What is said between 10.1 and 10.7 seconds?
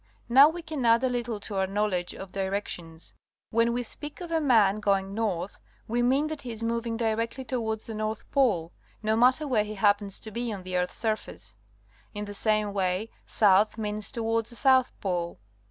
to be on